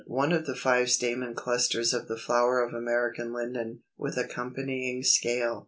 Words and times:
One 0.07 0.31
of 0.31 0.47
the 0.47 0.55
five 0.55 0.89
stamen 0.89 1.35
clusters 1.35 1.93
of 1.93 2.07
the 2.07 2.17
flower 2.17 2.59
of 2.65 2.73
American 2.73 3.33
Linden, 3.33 3.83
with 3.97 4.17
accompanying 4.17 5.03
scale. 5.03 5.59